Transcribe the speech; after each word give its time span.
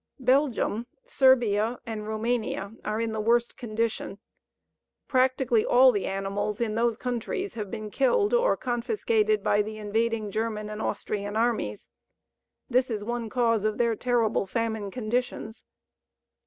Belgium, 0.19 0.87
Serbia, 1.05 1.77
and 1.85 2.07
Roumania 2.07 2.73
are 2.83 2.99
in 2.99 3.11
the 3.11 3.21
worst 3.21 3.55
condition. 3.55 4.17
Practically 5.07 5.63
all 5.63 5.91
the 5.91 6.07
animals 6.07 6.59
in 6.59 6.73
those 6.73 6.97
countries 6.97 7.53
have 7.53 7.69
been 7.69 7.91
killed 7.91 8.33
or 8.33 8.57
confiscated 8.57 9.43
by 9.43 9.61
the 9.61 9.77
invading 9.77 10.31
German 10.31 10.71
and 10.71 10.81
Austrian 10.81 11.35
armies. 11.37 11.87
This 12.67 12.89
is 12.89 13.03
one 13.03 13.29
cause 13.29 13.63
of 13.63 13.77
their 13.77 13.95
terrible 13.95 14.47
famine 14.47 14.89
conditions. 14.89 15.63